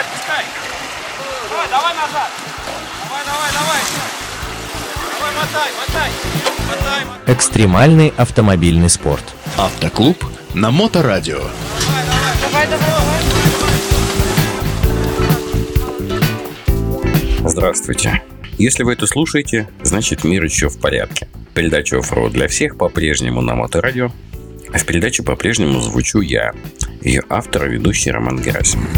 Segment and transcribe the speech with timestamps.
[0.00, 0.44] отпускай.
[1.50, 2.30] Давай, давай назад.
[3.04, 3.80] Давай, давай, давай.
[5.18, 6.10] Давай, мотай, мотай.
[6.68, 7.34] Мотай, мотай.
[7.34, 9.24] Экстремальный автомобильный спорт.
[9.56, 10.24] Автоклуб
[10.54, 11.38] на Моторадио.
[11.38, 12.90] Давай, давай, давай.
[17.50, 18.22] Здравствуйте.
[18.58, 21.28] Если вы это слушаете, значит мир еще в порядке.
[21.54, 24.12] Передача «Оффроуд для всех» по-прежнему на Моторадио,
[24.72, 26.52] а в передаче по-прежнему звучу я,
[27.00, 28.88] ее автор и ведущий Роман Герасимов.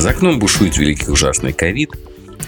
[0.00, 1.90] За окном бушует великий ужасный ковид,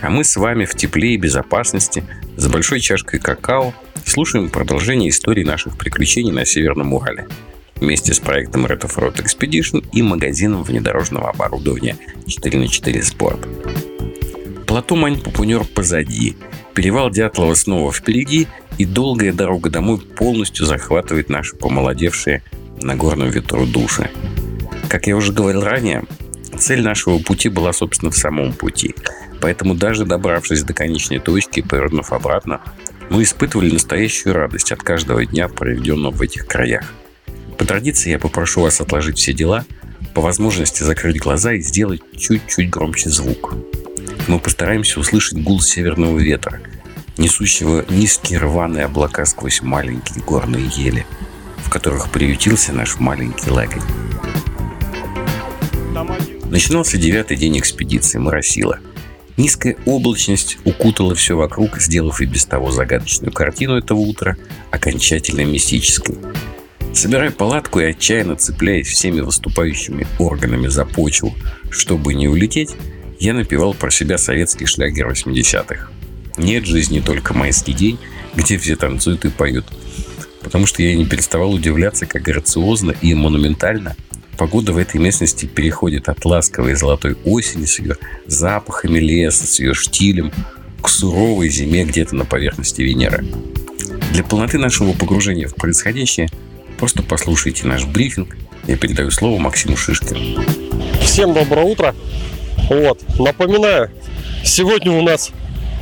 [0.01, 2.03] а мы с вами в тепле и безопасности,
[2.39, 3.75] с большой чашкой какао,
[4.07, 7.29] слушаем продолжение истории наших приключений на Северном Урале
[7.77, 14.65] вместе с проектом Red Off-Road Expedition и магазином внедорожного оборудования 4 на 4 Sport.
[14.65, 16.39] Плато Мань-Пупунер позади,
[16.73, 22.43] перевал Дятлова снова впереди, и долгая дорога домой полностью захватывает наши помолодевшие
[22.81, 24.11] на горном ветру души.
[24.89, 26.05] Как я уже говорил ранее,
[26.63, 28.95] цель нашего пути была, собственно, в самом пути.
[29.41, 32.61] Поэтому даже добравшись до конечной точки и повернув обратно,
[33.11, 36.93] мы испытывали настоящую радость от каждого дня, проведенного в этих краях.
[37.59, 39.65] По традиции я попрошу вас отложить все дела,
[40.15, 43.55] по возможности закрыть глаза и сделать чуть-чуть громче звук.
[44.29, 46.61] Мы постараемся услышать гул северного ветра,
[47.19, 51.07] несущего низкие рваные облака сквозь маленькие горные ели,
[51.59, 53.83] в которых приютился наш маленький лагерь.
[56.53, 58.79] Начинался девятый день экспедиции Моросила.
[59.39, 64.37] Низкая облачность укутала все вокруг, сделав и без того загадочную картину этого утра
[64.71, 66.19] окончательно мистической.
[66.93, 71.35] Собирая палатку и отчаянно цепляясь всеми выступающими органами за почву,
[71.71, 72.73] чтобы не улететь,
[73.19, 75.89] я напевал про себя советский шлягер 80-х.
[76.37, 77.99] Нет жизни только майский день,
[78.35, 79.65] где все танцуют и поют.
[80.43, 83.97] Потому что я не переставал удивляться, как грациозно и монументально
[84.37, 87.97] погода в этой местности переходит от ласковой золотой осени с ее
[88.27, 90.33] запахами леса, с ее штилем,
[90.81, 93.25] к суровой зиме где-то на поверхности Венеры.
[94.13, 96.29] Для полноты нашего погружения в происходящее
[96.79, 98.37] просто послушайте наш брифинг.
[98.67, 100.43] Я передаю слово Максиму Шишкину.
[101.01, 101.95] Всем доброе утро.
[102.69, 103.91] Вот, напоминаю,
[104.45, 105.31] сегодня у нас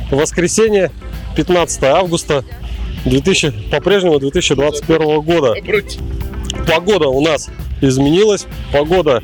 [0.09, 0.91] воскресенье,
[1.35, 2.43] 15 августа
[3.05, 5.55] 2000, по-прежнему 2021 года.
[6.67, 7.49] Погода у нас
[7.81, 9.23] изменилась, погода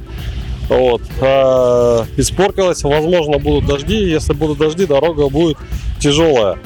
[0.69, 5.57] вот, э, испортилась, возможно будут дожди, если будут дожди, дорога будет
[5.99, 6.57] тяжелая.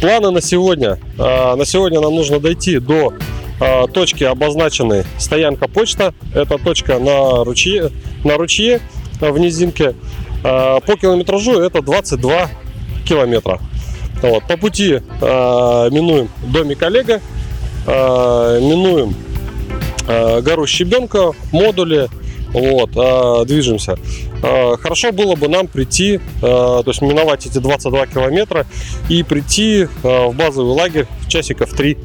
[0.00, 0.98] Планы на сегодня.
[1.18, 3.14] Э, на сегодня нам нужно дойти до
[3.60, 6.14] э, точки обозначенной стоянка почта.
[6.34, 7.90] Это точка на ручье,
[8.24, 8.80] на ручье
[9.20, 9.94] в низинке.
[10.42, 12.50] Э, по километражу это 22
[13.06, 13.60] километра.
[14.20, 14.44] Вот.
[14.48, 17.20] По пути э, минуем домик Олега,
[17.86, 19.14] э, минуем
[20.06, 22.08] гору Щебенка, модули,
[22.54, 23.98] вот, э, движемся.
[24.42, 28.64] Э, хорошо было бы нам прийти, э, то есть миновать эти 22 километра
[29.08, 29.86] и прийти э,
[30.26, 31.98] в базовый лагерь в часиков 3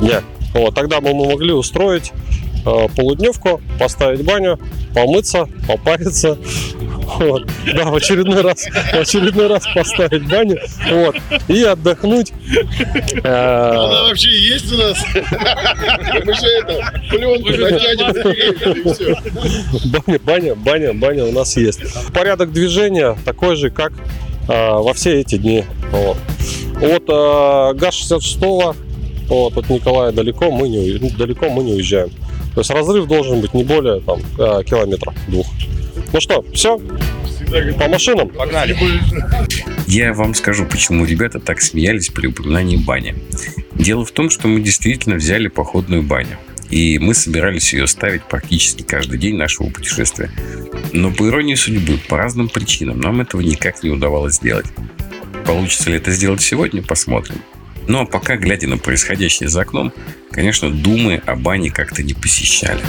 [0.00, 0.22] дня.
[0.54, 2.12] Вот, тогда бы мы могли устроить
[2.64, 4.58] э, полудневку, поставить баню,
[4.94, 6.38] помыться, попариться,
[7.18, 7.46] вот.
[7.74, 10.58] Да, в очередной раз, в очередной раз поставить баню,
[10.90, 11.16] вот,
[11.48, 12.32] и отдохнуть.
[13.22, 14.98] Э, Она вообще есть у нас?
[16.24, 18.10] Мы же это, пленку натянем
[18.72, 19.16] и все.
[19.88, 21.80] Баня, баня, баня, баня у нас есть.
[22.12, 23.96] Порядок движения такой же, как э,
[24.48, 25.64] во все эти дни.
[25.90, 26.16] Вот.
[26.80, 28.76] От э, ГАЗ-66
[29.28, 32.10] вот, от Николая далеко мы не, далеко мы не уезжаем.
[32.54, 35.46] То есть разрыв должен быть не более там, э, километра двух.
[36.12, 36.78] Ну что, все?
[37.78, 38.28] По машинам?
[38.28, 38.76] Погнали.
[39.86, 43.14] Я вам скажу, почему ребята так смеялись при упоминании бани.
[43.74, 46.38] Дело в том, что мы действительно взяли походную баню.
[46.70, 50.30] И мы собирались ее ставить практически каждый день нашего путешествия.
[50.92, 54.66] Но по иронии судьбы, по разным причинам, нам этого никак не удавалось сделать.
[55.44, 57.36] Получится ли это сделать сегодня, посмотрим.
[57.88, 59.92] А пока, глядя на происходящее за окном,
[60.30, 62.80] конечно, думы о бане как-то не посещали.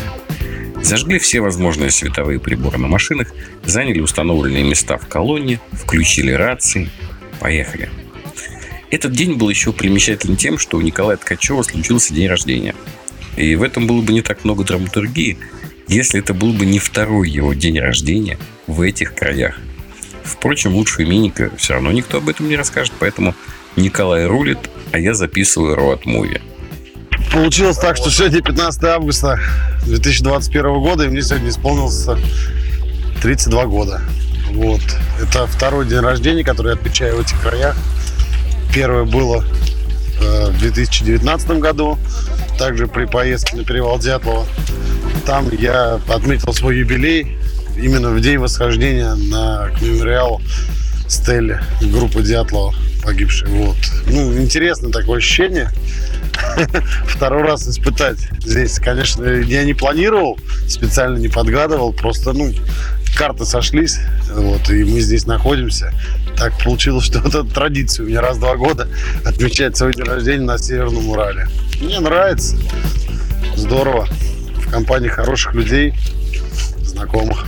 [0.81, 3.29] Зажгли все возможные световые приборы на машинах,
[3.63, 6.89] заняли установленные места в колонне, включили рации,
[7.39, 7.89] поехали.
[8.91, 12.75] Этот день был еще примечателен тем, что у Николая Ткачева случился день рождения.
[13.38, 15.38] И в этом было бы не так много драматургии,
[15.88, 18.38] если это был бы не второй его день рождения
[18.68, 19.59] в этих краях.
[20.23, 23.35] Впрочем, лучше именинника все равно никто об этом не расскажет, поэтому
[23.75, 24.59] Николай рулит,
[24.91, 26.41] а я записываю роад муви.
[27.31, 29.39] Получилось так, что сегодня 15 августа
[29.85, 32.07] 2021 года, и мне сегодня исполнилось
[33.21, 34.01] 32 года.
[34.51, 34.81] Вот.
[35.19, 37.75] Это второй день рождения, который я отмечаю в этих краях.
[38.73, 39.43] Первое было
[40.21, 41.97] э, в 2019 году,
[42.59, 44.45] также при поездке на перевал Дятлова.
[45.25, 47.37] Там я отметил свой юбилей,
[47.77, 50.41] именно в день восхождения на к мемориалу
[51.13, 52.74] Стелле группы Дятлова
[53.04, 53.48] погибшей.
[53.50, 53.77] Вот.
[54.07, 55.69] Ну, интересное такое ощущение.
[57.07, 62.51] Второй раз испытать здесь, конечно, я не планировал, специально не подгадывал, просто, ну,
[63.15, 64.00] карты сошлись,
[64.31, 65.94] вот, и мы здесь находимся.
[66.36, 68.88] Так получилось, что это традиция у меня раз в два года
[69.25, 71.48] отмечать свой день рождения на Северном Урале.
[71.81, 72.56] Мне нравится,
[73.56, 74.07] здорово,
[74.57, 75.94] в компании хороших людей,
[76.81, 77.45] знакомых.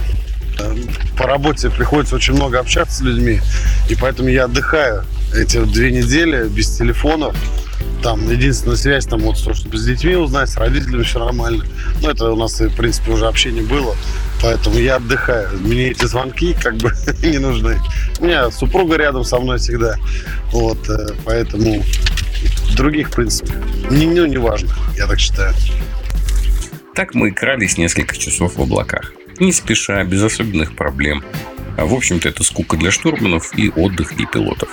[1.18, 3.42] По работе приходится очень много общаться с людьми,
[3.90, 5.04] и поэтому я отдыхаю
[5.34, 7.36] эти две недели без телефонов.
[8.02, 11.66] Там единственная связь, там вот, чтобы с детьми узнать, с родителями все нормально.
[12.02, 13.96] Ну, это у нас, в принципе, уже общение было.
[14.42, 15.50] Поэтому я отдыхаю.
[15.60, 16.94] Мне эти звонки как бы
[17.24, 17.80] не нужны.
[18.20, 19.96] У меня супруга рядом со мной всегда.
[20.52, 21.84] Вот, э, поэтому
[22.76, 23.54] других, в принципе,
[23.90, 25.54] не, ну, не важно, я так считаю.
[26.94, 29.14] Так мы крались несколько часов в облаках.
[29.40, 31.24] Не спеша, без особенных проблем.
[31.78, 34.70] А в общем-то это скука для штурманов и отдых для пилотов.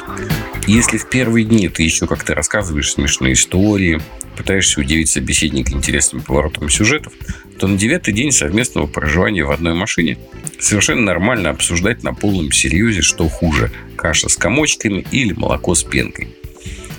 [0.68, 4.00] Если в первые дни ты еще как-то рассказываешь смешные истории,
[4.36, 7.12] пытаешься удивить собеседника интересными поворотами сюжетов,
[7.58, 10.16] то на девятый день совместного проживания в одной машине
[10.60, 16.28] совершенно нормально обсуждать на полном серьезе, что хуже– каша с комочками или молоко с пенкой.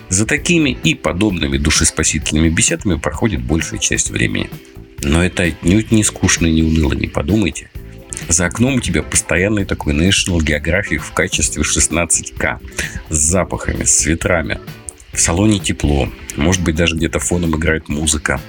[0.10, 4.50] За такими и подобными душеспасительными беседами проходит большая часть времени.
[5.04, 7.70] Но это отнюдь не скучно и не уныло, не подумайте.
[8.30, 12.60] За окном у тебя постоянный такой National Geographic в качестве 16К.
[13.10, 14.60] С запахами, с ветрами.
[15.12, 16.10] В салоне тепло.
[16.38, 18.40] Может быть, даже где-то фоном играет музыка.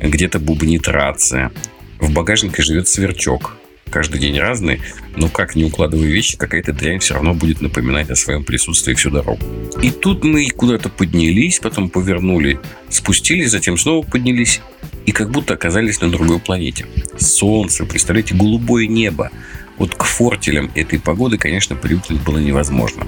[0.00, 1.52] Где-то бубнит рация.
[2.00, 3.57] В багажнике живет сверчок.
[3.90, 4.80] Каждый день разный,
[5.16, 9.10] но как не укладывая вещи, какая-то дрянь все равно будет напоминать о своем присутствии всю
[9.10, 9.40] дорогу.
[9.82, 14.60] И тут мы куда-то поднялись, потом повернули, спустились, затем снова поднялись
[15.06, 16.86] и как будто оказались на другой планете.
[17.18, 19.30] Солнце, представляете, голубое небо.
[19.78, 23.06] Вот к фортелям этой погоды, конечно, привыкнуть было невозможно.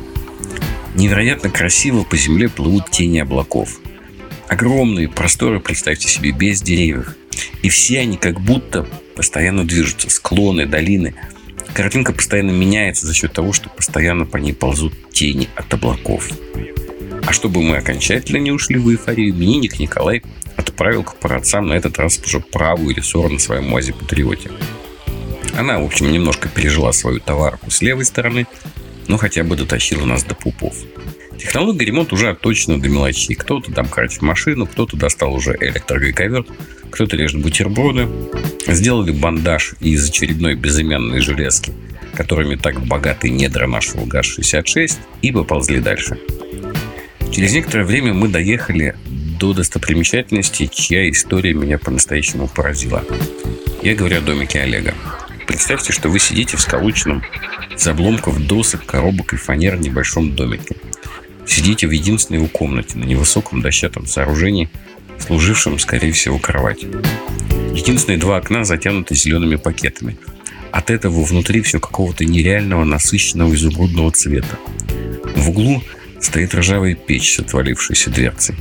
[0.95, 3.79] Невероятно красиво по земле плывут тени облаков.
[4.49, 7.17] Огромные просторы, представьте себе, без деревьев.
[7.63, 10.11] И все они как будто постоянно движутся.
[10.11, 11.15] Склоны, долины.
[11.75, 16.29] Картинка постоянно меняется за счет того, что постоянно по ней ползут тени от облаков.
[17.27, 20.23] А чтобы мы окончательно не ушли в эйфорию, именинник Николай
[20.57, 24.51] отправил к праотцам на этот раз уже правую рессору на своем МАЗе Патриоте.
[25.57, 28.47] Она, в общем, немножко пережила свою товарку с левой стороны,
[29.07, 30.75] но хотя бы дотащила нас до пупов.
[31.39, 33.35] Технология ремонт уже отточена до мелочей.
[33.35, 36.49] Кто-то там красит машину, кто-то достал уже электрогайковерт,
[36.91, 38.09] кто-то режет бутерброды.
[38.67, 41.73] Сделали бандаж из очередной безымянной железки,
[42.15, 46.19] которыми так богаты недра нашего ГАЗ-66, и поползли дальше.
[47.33, 48.95] Через некоторое время мы доехали
[49.41, 53.05] до достопримечательности, чья история меня по-настоящему поразила.
[53.83, 54.95] Я говорю о домике Олега.
[55.47, 57.23] Представьте, что вы сидите в сколоченном
[57.75, 60.77] из обломков досок, коробок и фанер небольшом домике.
[61.51, 64.71] Сидите в единственной его комнате на невысоком дощатом сооружении,
[65.19, 67.03] служившем, скорее всего, кроватью.
[67.75, 70.17] Единственные два окна затянуты зелеными пакетами.
[70.71, 74.61] От этого внутри все какого-то нереального насыщенного изумрудного цвета.
[75.35, 75.83] В углу
[76.21, 78.55] стоит ржавая печь с отвалившейся дверцей.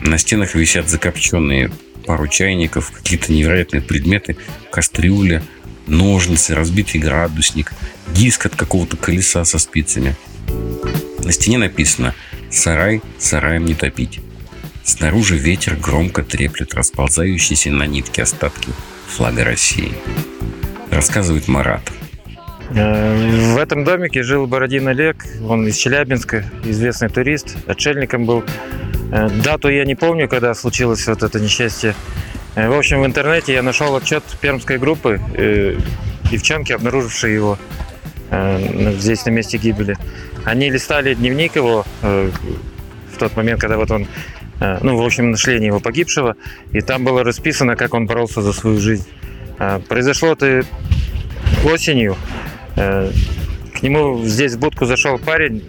[0.00, 1.70] На стенах висят закопченные
[2.04, 4.36] пару чайников, какие-то невероятные предметы,
[4.72, 5.40] кастрюля,
[5.86, 7.72] ножницы, разбитый градусник,
[8.12, 10.16] диск от какого-то колеса со спицами.
[11.24, 12.14] На стене написано
[12.50, 14.20] «Сарай, сараем не топить».
[14.84, 18.68] Снаружи ветер громко треплет расползающиеся на нитке остатки
[19.08, 19.92] флага России.
[20.90, 21.80] Рассказывает Марат.
[22.70, 28.44] Э, В этом домике жил Бородин Олег, он из Челябинска, известный турист, отшельником был.
[29.10, 31.94] Э, Дату я не помню, когда случилось вот это несчастье.
[32.54, 35.18] Э, В общем, в интернете я нашел отчет пермской группы,
[36.30, 37.58] девчонки, обнаружившие его
[38.98, 39.96] здесь на месте гибели.
[40.44, 42.30] Они листали дневник его э,
[43.12, 44.06] в тот момент, когда вот он,
[44.60, 46.36] э, ну, в общем, нашли его погибшего,
[46.72, 49.06] и там было расписано, как он боролся за свою жизнь.
[49.58, 50.64] Э, Произошло это
[51.64, 52.16] осенью.
[52.76, 53.10] Э,
[53.72, 55.62] К нему здесь в будку зашел парень,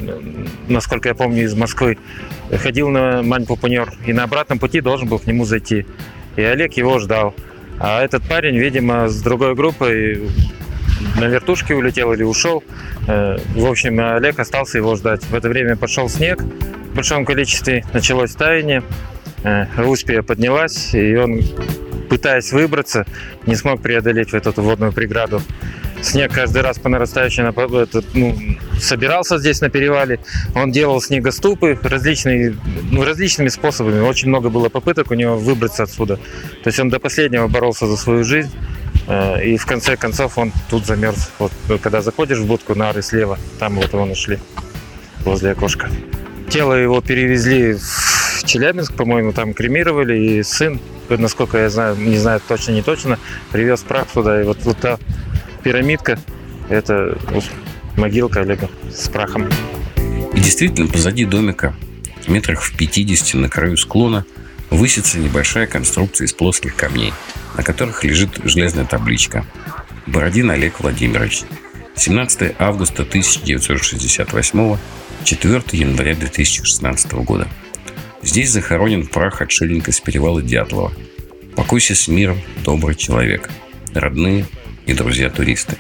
[0.68, 1.98] насколько я помню, из Москвы.
[2.52, 5.86] Ходил на Мань-Пупунер и на обратном пути должен был к нему зайти.
[6.36, 7.34] И Олег его ждал.
[7.80, 10.30] А этот парень, видимо, с другой группой
[11.20, 12.64] на вертушке улетел или ушел.
[13.08, 15.24] Э, В общем, Олег остался его ждать.
[15.24, 18.84] В это время пошел снег в большом количестве, началось таяние.
[19.44, 21.42] Э, Успия поднялась, и он,
[22.10, 23.06] пытаясь выбраться,
[23.46, 25.42] не смог преодолеть вот эту водную преграду.
[26.02, 27.44] Снег каждый раз по нарастающей
[28.14, 28.36] ну,
[28.80, 30.20] собирался здесь на перевале.
[30.54, 32.56] Он делал снегоступы различные,
[32.92, 34.00] ну, различными способами.
[34.02, 36.18] Очень много было попыток у него выбраться отсюда.
[36.18, 38.52] То есть он до последнего боролся за свою жизнь.
[39.08, 41.32] Э, И в конце концов он тут замерз.
[41.40, 44.40] Вот э, когда заходишь в будку, нары слева, там вот его нашли
[45.24, 45.90] возле окошка.
[46.50, 52.42] Тело его перевезли в Челябинск, по-моему, там кремировали, и сын, насколько я знаю, не знаю
[52.48, 53.18] точно, не точно,
[53.52, 55.00] привез прах туда, и вот, вот та
[55.64, 56.20] пирамидка,
[56.70, 57.44] это вот
[57.98, 59.50] могилка Олега с прахом.
[60.34, 61.76] И действительно, позади домика,
[62.28, 64.26] метрах в 50 на краю склона,
[64.70, 67.14] высится небольшая конструкция из плоских камней,
[67.58, 69.46] на которых лежит железная табличка.
[70.08, 71.44] Бородин Олег Владимирович.
[71.96, 74.78] 17 августа 1968,
[75.24, 77.48] 4 января 2016 года.
[78.22, 80.92] Здесь захоронен прах отшельника с перевала Дятлова.
[81.56, 83.50] Покойся с миром, добрый человек.
[83.94, 84.46] Родные
[84.86, 85.78] и друзья-туристы.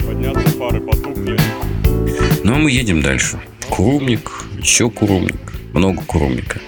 [2.43, 3.39] Ну а мы едем дальше.
[3.69, 6.59] Курумник, еще курумник, много курумника.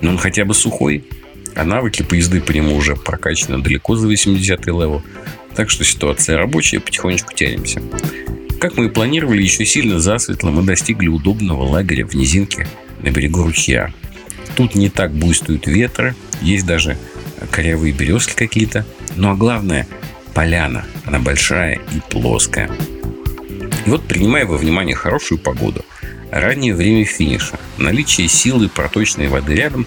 [0.00, 1.04] Но он хотя бы сухой,
[1.56, 5.02] а навыки поезды по нему уже прокачаны далеко за 80-й левел.
[5.54, 7.82] Так что ситуация рабочая, потихонечку тянемся.
[8.60, 12.68] Как мы и планировали, еще сильно засветло мы достигли удобного лагеря в низинке
[13.02, 13.92] на берегу ручья.
[14.54, 16.96] Тут не так буйствуют ветры, есть даже
[17.50, 18.86] корявые березки какие-то.
[19.16, 19.86] Ну а главное,
[20.34, 20.84] поляна.
[21.04, 22.70] Она большая и плоская.
[23.86, 25.84] И вот, принимая во внимание хорошую погоду,
[26.30, 29.86] раннее время финиша, наличие силы проточной воды рядом,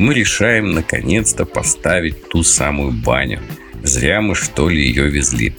[0.00, 3.38] мы решаем наконец-то поставить ту самую баню.
[3.82, 5.52] Зря мы что ли ее везли.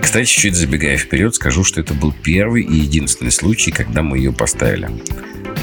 [0.00, 4.32] Кстати, чуть забегая вперед, скажу, что это был первый и единственный случай, когда мы ее
[4.32, 4.88] поставили.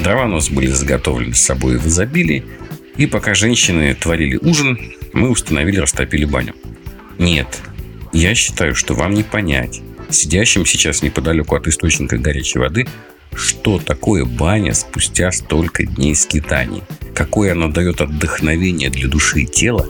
[0.04, 2.44] Дрова у нас были заготовлены с собой в изобилии,
[2.96, 4.78] и пока женщины творили ужин,
[5.12, 6.54] мы установили, растопили баню.
[7.18, 7.48] Нет,
[8.12, 12.86] я считаю, что вам не понять, сидящим сейчас неподалеку от источника горячей воды,
[13.36, 16.82] что такое баня спустя столько дней скитаний,
[17.14, 19.86] какое она дает отдохновение для души и тела,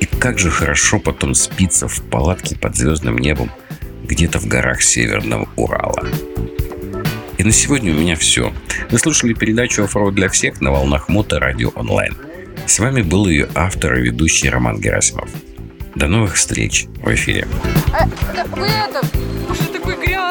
[0.00, 3.50] и как же хорошо потом спится в палатке под звездным небом
[4.04, 6.06] где-то в горах Северного Урала.
[7.38, 8.52] И на сегодня у меня все.
[8.90, 12.16] Вы слушали передачу «Оффроуд для всех» на волнах Мото Радио Онлайн.
[12.66, 15.28] С вами был ее автор и ведущий Роман Герасимов.
[15.94, 17.46] До новых встреч в эфире.
[17.92, 19.00] А, да, вы это,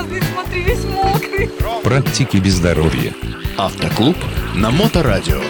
[0.03, 1.49] грязный, смотри, весь мокрый.
[1.83, 3.13] Практики без здоровья.
[3.57, 4.17] Автоклуб
[4.55, 5.41] на Моторадио.